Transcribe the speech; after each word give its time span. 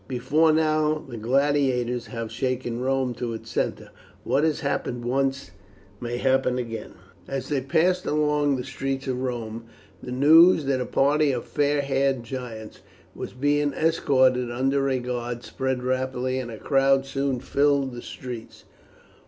Before 0.07 0.51
now 0.51 1.05
the 1.07 1.15
gladiators 1.15 2.07
have 2.07 2.31
shaken 2.31 2.79
Rome 2.81 3.13
to 3.13 3.33
its 3.33 3.51
centre. 3.51 3.91
What 4.23 4.43
has 4.43 4.61
happened 4.61 5.05
once 5.05 5.51
may 5.99 6.17
happen 6.17 6.57
again." 6.57 6.95
As 7.27 7.49
they 7.49 7.61
passed 7.61 8.07
along 8.07 8.55
the 8.55 8.63
streets 8.63 9.05
of 9.07 9.21
Rome 9.21 9.65
the 10.01 10.11
news 10.11 10.65
that 10.65 10.81
a 10.81 10.87
party 10.87 11.31
of 11.31 11.45
fair 11.45 11.81
haired 11.83 12.23
giants 12.23 12.79
were 13.13 13.27
being 13.39 13.73
escorted 13.73 14.49
under 14.49 14.89
a 14.89 14.97
guard 14.97 15.43
spread 15.43 15.83
rapidly, 15.83 16.39
and 16.39 16.49
a 16.49 16.57
crowd 16.57 17.05
soon 17.05 17.39
filled 17.39 17.91
the 17.93 18.01
streets. 18.01 18.63